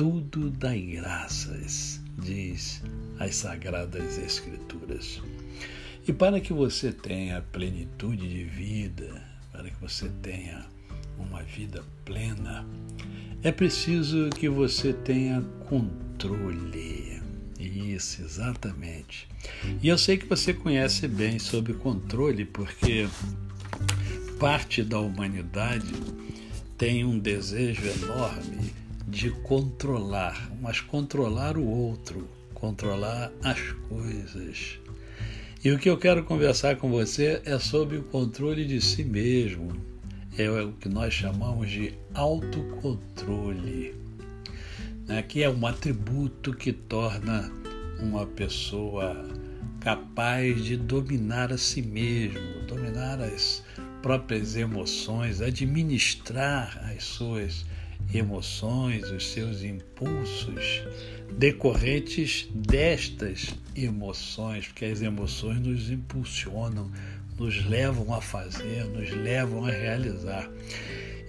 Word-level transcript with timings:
Tudo 0.00 0.48
dai 0.48 0.80
graças, 0.80 2.00
diz 2.24 2.82
as 3.18 3.34
Sagradas 3.36 4.16
Escrituras. 4.16 5.20
E 6.08 6.10
para 6.10 6.40
que 6.40 6.54
você 6.54 6.90
tenha 6.90 7.42
plenitude 7.52 8.26
de 8.26 8.44
vida, 8.44 9.22
para 9.52 9.68
que 9.68 9.78
você 9.78 10.08
tenha 10.22 10.64
uma 11.18 11.42
vida 11.42 11.84
plena, 12.06 12.64
é 13.42 13.52
preciso 13.52 14.30
que 14.30 14.48
você 14.48 14.94
tenha 14.94 15.42
controle. 15.68 17.20
Isso, 17.58 18.22
exatamente. 18.22 19.28
E 19.82 19.88
eu 19.88 19.98
sei 19.98 20.16
que 20.16 20.24
você 20.24 20.54
conhece 20.54 21.06
bem 21.06 21.38
sobre 21.38 21.74
controle, 21.74 22.46
porque 22.46 23.06
parte 24.38 24.82
da 24.82 24.98
humanidade 24.98 25.92
tem 26.78 27.04
um 27.04 27.18
desejo 27.18 27.82
enorme 27.86 28.79
de 29.10 29.30
controlar, 29.30 30.50
mas 30.60 30.80
controlar 30.80 31.56
o 31.56 31.66
outro, 31.66 32.28
controlar 32.54 33.32
as 33.42 33.60
coisas. 33.88 34.78
E 35.64 35.70
o 35.70 35.78
que 35.78 35.90
eu 35.90 35.98
quero 35.98 36.24
conversar 36.24 36.76
com 36.76 36.88
você 36.88 37.42
é 37.44 37.58
sobre 37.58 37.98
o 37.98 38.04
controle 38.04 38.64
de 38.64 38.80
si 38.80 39.04
mesmo. 39.04 39.72
É 40.38 40.48
o 40.48 40.72
que 40.72 40.88
nós 40.88 41.12
chamamos 41.12 41.68
de 41.68 41.92
autocontrole, 42.14 43.94
né? 45.06 45.22
que 45.22 45.42
é 45.42 45.50
um 45.50 45.66
atributo 45.66 46.54
que 46.54 46.72
torna 46.72 47.52
uma 48.00 48.24
pessoa 48.24 49.28
capaz 49.80 50.64
de 50.64 50.76
dominar 50.76 51.52
a 51.52 51.58
si 51.58 51.82
mesmo, 51.82 52.62
dominar 52.66 53.20
as 53.20 53.62
próprias 54.00 54.56
emoções, 54.56 55.42
administrar 55.42 56.90
as 56.90 57.04
suas 57.04 57.66
emoções, 58.12 59.10
os 59.10 59.28
seus 59.28 59.62
impulsos 59.62 60.82
decorrentes 61.38 62.48
destas 62.54 63.54
emoções, 63.76 64.68
porque 64.68 64.84
as 64.84 65.00
emoções 65.00 65.60
nos 65.60 65.90
impulsionam, 65.90 66.90
nos 67.38 67.64
levam 67.66 68.12
a 68.12 68.20
fazer, 68.20 68.84
nos 68.86 69.10
levam 69.10 69.64
a 69.64 69.70
realizar. 69.70 70.50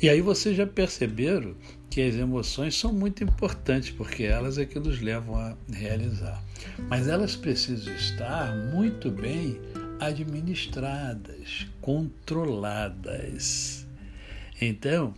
E 0.00 0.08
aí 0.08 0.20
vocês 0.20 0.56
já 0.56 0.66
perceberam 0.66 1.56
que 1.90 2.00
as 2.00 2.14
emoções 2.14 2.76
são 2.76 2.92
muito 2.92 3.24
importantes, 3.24 3.90
porque 3.90 4.22
elas 4.22 4.58
é 4.58 4.64
que 4.64 4.78
nos 4.78 5.00
levam 5.00 5.36
a 5.36 5.56
realizar. 5.72 6.42
Mas 6.88 7.08
elas 7.08 7.34
precisam 7.34 7.92
estar 7.94 8.54
muito 8.72 9.10
bem 9.10 9.60
administradas, 9.98 11.66
controladas. 11.80 13.86
Então, 14.60 15.14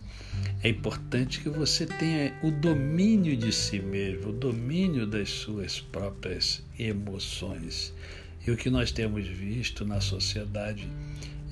é 0.63 0.69
importante 0.69 1.39
que 1.39 1.49
você 1.49 1.87
tenha 1.87 2.33
o 2.43 2.51
domínio 2.51 3.35
de 3.35 3.51
si 3.51 3.79
mesmo, 3.79 4.29
o 4.29 4.33
domínio 4.33 5.07
das 5.07 5.29
suas 5.29 5.79
próprias 5.79 6.63
emoções. 6.77 7.91
E 8.45 8.51
o 8.51 8.57
que 8.57 8.69
nós 8.69 8.91
temos 8.91 9.27
visto 9.27 9.83
na 9.83 9.99
sociedade 9.99 10.87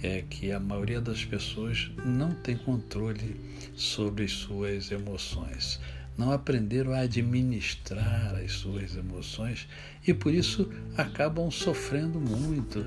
é 0.03 0.24
que 0.30 0.52
a 0.52 0.59
maioria 0.59 1.02
das 1.02 1.25
pessoas 1.25 1.90
não 2.06 2.36
tem 2.36 2.56
controle 2.56 3.36
sobre 3.75 4.25
as 4.25 4.31
suas 4.31 4.92
emoções. 4.92 5.80
Não 6.16 6.31
aprenderam 6.31 6.94
a 6.94 7.00
administrar 7.00 8.36
as 8.36 8.52
suas 8.52 8.96
emoções 8.96 9.68
e 10.06 10.14
por 10.14 10.31
isso 10.31 10.72
acabam 10.96 11.50
sofrendo 11.50 12.19
muito. 12.19 12.86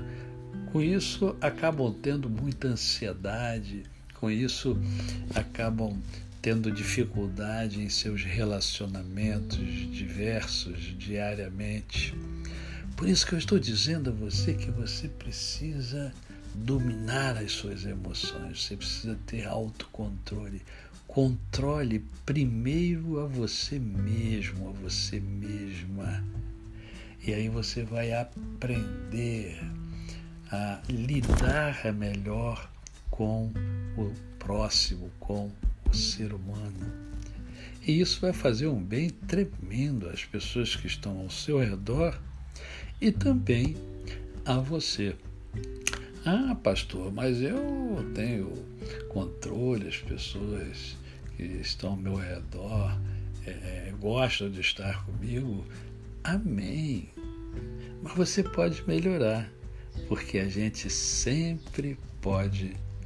Com 0.71 0.81
isso, 0.81 1.35
acabam 1.41 1.93
tendo 2.01 2.29
muita 2.29 2.69
ansiedade, 2.69 3.83
com 4.23 4.31
isso 4.31 4.77
acabam 5.35 6.01
tendo 6.41 6.71
dificuldade 6.71 7.81
em 7.81 7.89
seus 7.89 8.23
relacionamentos 8.23 9.57
diversos 9.91 10.97
diariamente. 10.97 12.15
Por 12.95 13.09
isso 13.09 13.27
que 13.27 13.33
eu 13.33 13.37
estou 13.37 13.59
dizendo 13.59 14.11
a 14.11 14.13
você 14.13 14.53
que 14.53 14.71
você 14.71 15.09
precisa 15.09 16.13
dominar 16.55 17.35
as 17.35 17.51
suas 17.51 17.85
emoções, 17.85 18.63
você 18.63 18.77
precisa 18.77 19.19
ter 19.25 19.45
autocontrole. 19.45 20.61
Controle 21.05 21.99
primeiro 22.25 23.19
a 23.19 23.25
você 23.25 23.77
mesmo, 23.77 24.69
a 24.69 24.71
você 24.71 25.19
mesma. 25.19 26.23
E 27.27 27.33
aí 27.33 27.49
você 27.49 27.83
vai 27.83 28.13
aprender 28.13 29.61
a 30.49 30.79
lidar 30.87 31.93
melhor 31.93 32.71
com 33.13 33.51
o 33.95 34.11
próximo, 34.39 35.11
com 35.19 35.51
o 35.87 35.95
ser 35.95 36.33
humano. 36.33 36.91
E 37.85 37.99
isso 38.01 38.19
vai 38.19 38.33
fazer 38.33 38.65
um 38.65 38.83
bem 38.83 39.11
tremendo 39.11 40.09
às 40.09 40.25
pessoas 40.25 40.75
que 40.75 40.87
estão 40.87 41.19
ao 41.19 41.29
seu 41.29 41.59
redor 41.59 42.19
e 42.99 43.11
também 43.11 43.77
a 44.43 44.55
você. 44.55 45.15
Ah, 46.25 46.55
pastor, 46.55 47.13
mas 47.13 47.39
eu 47.39 48.03
tenho 48.15 48.51
controle, 49.09 49.89
as 49.89 49.97
pessoas 49.97 50.97
que 51.37 51.43
estão 51.43 51.91
ao 51.91 51.97
meu 51.97 52.15
redor 52.15 52.99
é, 53.45 53.93
gostam 53.99 54.49
de 54.49 54.61
estar 54.61 55.05
comigo. 55.05 55.63
Amém. 56.23 57.09
Mas 58.01 58.15
você 58.15 58.41
pode 58.41 58.83
melhorar, 58.87 59.47
porque 60.07 60.39
a 60.39 60.49
gente 60.49 60.89
sempre 60.89 61.95
pode 62.19 62.63
melhorar 62.63 62.92